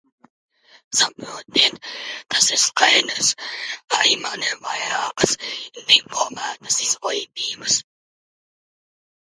[0.99, 1.77] Saprotiet,
[2.35, 3.29] tas ir skaidrs,
[3.99, 5.39] arī man ir vairākas
[5.93, 7.81] diplomētas izglītības.